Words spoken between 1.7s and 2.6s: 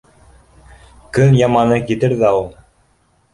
китер ҙә ул...